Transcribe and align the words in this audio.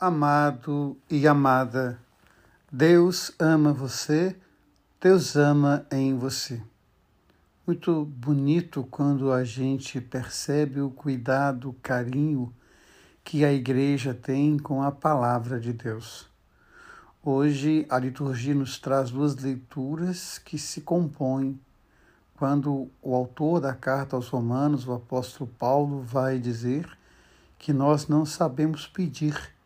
amado 0.00 0.96
e 1.10 1.28
amada, 1.28 2.00
Deus 2.72 3.34
ama 3.38 3.70
você, 3.70 4.34
Deus 4.98 5.36
ama 5.36 5.84
em 5.92 6.16
você. 6.16 6.62
Muito 7.66 8.06
bonito 8.06 8.82
quando 8.90 9.30
a 9.30 9.44
gente 9.44 10.00
percebe 10.00 10.80
o 10.80 10.88
cuidado, 10.88 11.68
o 11.68 11.74
carinho 11.82 12.50
que 13.22 13.44
a 13.44 13.52
igreja 13.52 14.14
tem 14.14 14.58
com 14.58 14.82
a 14.82 14.90
palavra 14.90 15.60
de 15.60 15.74
Deus. 15.74 16.26
Hoje 17.22 17.84
a 17.90 17.98
liturgia 17.98 18.54
nos 18.54 18.78
traz 18.78 19.10
duas 19.10 19.36
leituras 19.36 20.38
que 20.38 20.56
se 20.56 20.80
compõem 20.80 21.60
quando 22.38 22.90
o 23.02 23.14
autor 23.14 23.60
da 23.60 23.74
carta 23.74 24.16
aos 24.16 24.28
Romanos, 24.28 24.88
o 24.88 24.94
apóstolo 24.94 25.50
Paulo, 25.58 26.00
vai 26.00 26.38
dizer 26.38 26.88
que 27.58 27.70
nós 27.70 28.08
não 28.08 28.24
sabemos 28.24 28.86
pedir 28.86 29.59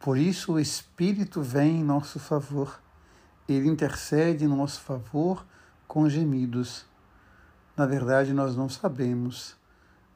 por 0.00 0.16
isso 0.16 0.54
o 0.54 0.58
Espírito 0.58 1.42
vem 1.42 1.80
em 1.80 1.84
nosso 1.84 2.18
favor. 2.18 2.80
Ele 3.46 3.68
intercede 3.68 4.46
em 4.46 4.48
nosso 4.48 4.80
favor 4.80 5.44
com 5.86 6.08
gemidos. 6.08 6.86
Na 7.76 7.84
verdade, 7.84 8.32
nós 8.32 8.56
não 8.56 8.66
sabemos. 8.66 9.54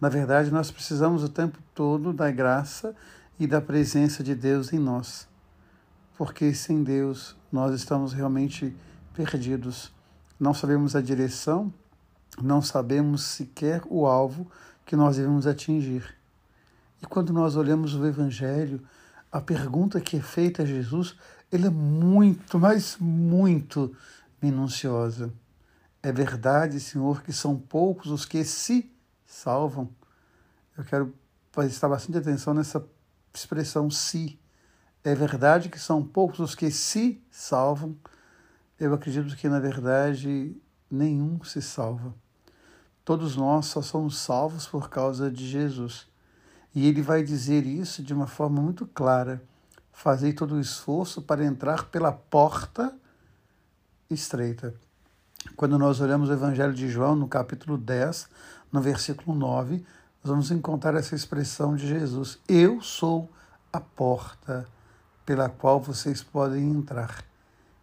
Na 0.00 0.08
verdade, 0.08 0.50
nós 0.50 0.70
precisamos 0.70 1.22
o 1.22 1.28
tempo 1.28 1.58
todo 1.74 2.14
da 2.14 2.30
graça 2.30 2.96
e 3.38 3.46
da 3.46 3.60
presença 3.60 4.24
de 4.24 4.34
Deus 4.34 4.72
em 4.72 4.78
nós. 4.78 5.28
Porque 6.16 6.54
sem 6.54 6.82
Deus 6.82 7.36
nós 7.52 7.74
estamos 7.74 8.14
realmente 8.14 8.74
perdidos. 9.12 9.92
Não 10.40 10.54
sabemos 10.54 10.96
a 10.96 11.02
direção, 11.02 11.70
não 12.40 12.62
sabemos 12.62 13.22
sequer 13.22 13.82
o 13.90 14.06
alvo 14.06 14.50
que 14.86 14.96
nós 14.96 15.16
devemos 15.16 15.46
atingir. 15.46 16.16
E 17.02 17.06
quando 17.06 17.34
nós 17.34 17.54
olhamos 17.54 17.94
o 17.94 18.06
Evangelho, 18.06 18.80
a 19.34 19.40
pergunta 19.40 20.00
que 20.00 20.18
é 20.18 20.22
feita 20.22 20.62
a 20.62 20.64
Jesus, 20.64 21.16
ele 21.50 21.66
é 21.66 21.70
muito, 21.70 22.56
mas 22.56 22.96
muito 23.00 23.92
minuciosa. 24.40 25.34
É 26.00 26.12
verdade, 26.12 26.78
Senhor, 26.78 27.20
que 27.20 27.32
são 27.32 27.58
poucos 27.58 28.12
os 28.12 28.24
que 28.24 28.44
se 28.44 28.94
salvam. 29.26 29.90
Eu 30.78 30.84
quero 30.84 31.12
prestar 31.50 31.88
bastante 31.88 32.18
atenção 32.18 32.54
nessa 32.54 32.86
expressão 33.34 33.90
se. 33.90 34.38
É 35.02 35.16
verdade 35.16 35.68
que 35.68 35.80
são 35.80 36.00
poucos 36.00 36.38
os 36.38 36.54
que 36.54 36.70
se 36.70 37.20
salvam. 37.28 37.96
Eu 38.78 38.94
acredito 38.94 39.34
que, 39.34 39.48
na 39.48 39.58
verdade, 39.58 40.56
nenhum 40.88 41.42
se 41.42 41.60
salva. 41.60 42.14
Todos 43.04 43.34
nós 43.34 43.66
só 43.66 43.82
somos 43.82 44.16
salvos 44.16 44.64
por 44.64 44.88
causa 44.88 45.28
de 45.28 45.44
Jesus. 45.44 46.06
E 46.74 46.86
ele 46.86 47.02
vai 47.02 47.22
dizer 47.22 47.64
isso 47.66 48.02
de 48.02 48.12
uma 48.12 48.26
forma 48.26 48.60
muito 48.60 48.86
clara. 48.86 49.42
Fazei 49.92 50.32
todo 50.32 50.56
o 50.56 50.60
esforço 50.60 51.22
para 51.22 51.44
entrar 51.44 51.84
pela 51.84 52.10
porta 52.10 52.92
estreita. 54.10 54.74
Quando 55.56 55.78
nós 55.78 56.00
olhamos 56.00 56.28
o 56.28 56.32
Evangelho 56.32 56.74
de 56.74 56.88
João, 56.88 57.14
no 57.14 57.28
capítulo 57.28 57.78
10, 57.78 58.28
no 58.72 58.80
versículo 58.80 59.36
9, 59.36 59.76
nós 59.76 60.30
vamos 60.30 60.50
encontrar 60.50 60.94
essa 60.94 61.14
expressão 61.14 61.76
de 61.76 61.86
Jesus: 61.86 62.38
Eu 62.48 62.80
sou 62.80 63.30
a 63.72 63.78
porta 63.78 64.66
pela 65.24 65.48
qual 65.48 65.80
vocês 65.80 66.22
podem 66.22 66.70
entrar. 66.70 67.24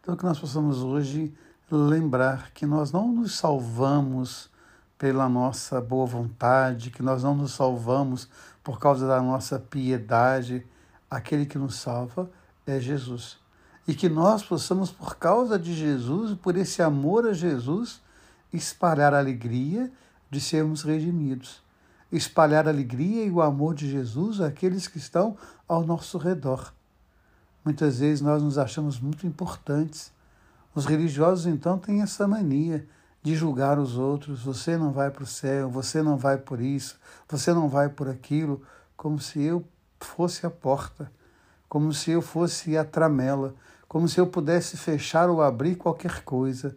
Então, 0.00 0.16
que 0.16 0.24
nós 0.24 0.38
possamos 0.38 0.82
hoje 0.82 1.32
lembrar 1.70 2.50
que 2.52 2.66
nós 2.66 2.92
não 2.92 3.10
nos 3.10 3.36
salvamos 3.36 4.50
pela 4.98 5.28
nossa 5.28 5.80
boa 5.80 6.06
vontade, 6.06 6.90
que 6.90 7.02
nós 7.02 7.22
não 7.22 7.34
nos 7.34 7.52
salvamos 7.52 8.28
por 8.62 8.78
causa 8.78 9.06
da 9.06 9.20
nossa 9.20 9.58
piedade. 9.58 10.66
Aquele 11.10 11.46
que 11.46 11.58
nos 11.58 11.76
salva 11.76 12.30
é 12.66 12.80
Jesus. 12.80 13.38
E 13.86 13.94
que 13.94 14.08
nós 14.08 14.42
possamos, 14.42 14.90
por 14.90 15.16
causa 15.16 15.58
de 15.58 15.74
Jesus 15.74 16.36
por 16.38 16.56
esse 16.56 16.80
amor 16.82 17.26
a 17.26 17.32
Jesus, 17.32 18.00
espalhar 18.52 19.12
a 19.12 19.18
alegria 19.18 19.92
de 20.30 20.40
sermos 20.40 20.82
redimidos. 20.82 21.62
Espalhar 22.10 22.66
a 22.66 22.70
alegria 22.70 23.24
e 23.24 23.30
o 23.30 23.42
amor 23.42 23.74
de 23.74 23.90
Jesus 23.90 24.40
àqueles 24.40 24.88
que 24.88 24.98
estão 24.98 25.36
ao 25.68 25.84
nosso 25.84 26.16
redor. 26.16 26.72
Muitas 27.64 27.98
vezes 27.98 28.20
nós 28.20 28.42
nos 28.42 28.58
achamos 28.58 29.00
muito 29.00 29.26
importantes. 29.26 30.12
Os 30.74 30.86
religiosos, 30.86 31.46
então, 31.46 31.78
têm 31.78 32.02
essa 32.02 32.26
mania 32.26 32.86
de 33.24 33.34
julgar 33.34 33.78
os 33.78 33.96
outros. 33.96 34.42
Você 34.42 34.76
não 34.76 34.92
vai 34.92 35.10
para 35.10 35.24
o 35.24 35.26
céu, 35.26 35.70
você 35.70 36.02
não 36.02 36.16
vai 36.18 36.36
por 36.36 36.60
isso, 36.60 37.00
você 37.26 37.54
não 37.54 37.70
vai 37.70 37.88
por 37.88 38.06
aquilo, 38.06 38.62
como 38.94 39.18
se 39.18 39.42
eu 39.42 39.66
fosse 39.98 40.44
a 40.44 40.50
porta, 40.50 41.10
como 41.66 41.92
se 41.92 42.10
eu 42.10 42.20
fosse 42.20 42.76
a 42.76 42.84
tramela, 42.84 43.54
como 43.88 44.06
se 44.06 44.20
eu 44.20 44.26
pudesse 44.26 44.76
fechar 44.76 45.30
ou 45.30 45.40
abrir 45.40 45.76
qualquer 45.76 46.22
coisa. 46.22 46.76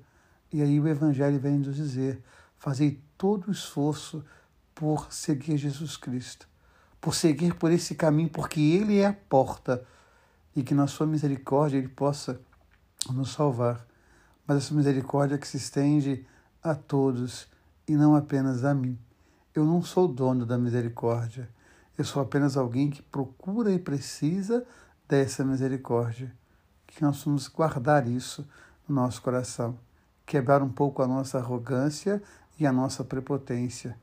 E 0.51 0.61
aí 0.61 0.79
o 0.79 0.87
Evangelho 0.87 1.37
vem 1.37 1.57
nos 1.57 1.75
dizer: 1.75 2.23
fazei 2.57 3.01
todo 3.17 3.49
o 3.49 3.51
esforço 3.51 4.23
por 4.73 5.11
seguir 5.11 5.57
Jesus 5.57 5.97
Cristo, 5.97 6.47
por 7.01 7.13
seguir 7.13 7.55
por 7.55 7.71
esse 7.71 7.93
caminho, 7.93 8.29
porque 8.29 8.61
Ele 8.61 8.99
é 8.99 9.07
a 9.07 9.13
porta 9.13 9.83
e 10.55 10.63
que 10.63 10.73
na 10.73 10.87
Sua 10.87 11.05
misericórdia 11.05 11.77
Ele 11.77 11.89
possa 11.89 12.39
nos 13.11 13.33
salvar. 13.33 13.85
Mas 14.47 14.57
essa 14.57 14.73
misericórdia 14.73 15.37
que 15.37 15.47
se 15.47 15.57
estende 15.57 16.25
a 16.63 16.75
todos 16.75 17.47
e 17.87 17.95
não 17.95 18.15
apenas 18.15 18.63
a 18.63 18.73
mim. 18.73 18.97
Eu 19.53 19.65
não 19.65 19.81
sou 19.81 20.07
dono 20.07 20.45
da 20.45 20.57
misericórdia. 20.57 21.49
Eu 21.97 22.05
sou 22.05 22.21
apenas 22.21 22.55
alguém 22.55 22.89
que 22.89 23.01
procura 23.01 23.71
e 23.71 23.79
precisa 23.79 24.65
dessa 25.07 25.43
misericórdia. 25.43 26.31
Que 26.85 27.01
nós 27.01 27.23
vamos 27.23 27.47
guardar 27.47 28.07
isso 28.07 28.47
no 28.87 28.95
nosso 28.95 29.21
coração, 29.21 29.77
quebrar 30.25 30.61
um 30.61 30.69
pouco 30.69 31.01
a 31.01 31.07
nossa 31.07 31.37
arrogância 31.39 32.21
e 32.59 32.65
a 32.65 32.71
nossa 32.71 33.03
prepotência 33.03 33.97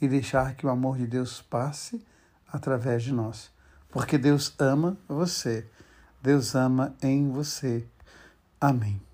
e 0.00 0.08
deixar 0.08 0.54
que 0.54 0.66
o 0.66 0.70
amor 0.70 0.96
de 0.96 1.06
Deus 1.06 1.42
passe 1.42 2.04
através 2.50 3.02
de 3.02 3.12
nós. 3.12 3.50
Porque 3.90 4.16
Deus 4.16 4.54
ama 4.58 4.96
você. 5.08 5.66
Deus 6.22 6.54
ama 6.54 6.94
em 7.02 7.30
você. 7.30 7.86
Amém. 8.60 9.09